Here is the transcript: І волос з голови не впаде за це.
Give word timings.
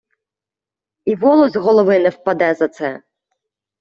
І 1.11 1.15
волос 1.23 1.51
з 1.53 1.57
голови 1.67 1.99
не 1.99 2.09
впаде 2.09 2.53
за 2.53 2.67
це. 2.67 3.01